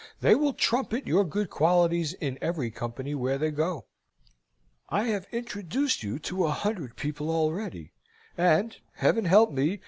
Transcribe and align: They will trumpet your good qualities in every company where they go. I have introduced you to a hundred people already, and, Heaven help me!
They 0.19 0.33
will 0.33 0.53
trumpet 0.53 1.05
your 1.05 1.23
good 1.23 1.51
qualities 1.51 2.13
in 2.13 2.39
every 2.41 2.71
company 2.71 3.13
where 3.13 3.37
they 3.37 3.51
go. 3.51 3.85
I 4.89 5.03
have 5.09 5.27
introduced 5.31 6.01
you 6.01 6.17
to 6.17 6.47
a 6.47 6.51
hundred 6.51 6.95
people 6.95 7.29
already, 7.29 7.93
and, 8.35 8.75
Heaven 8.95 9.25
help 9.25 9.51
me! 9.51 9.79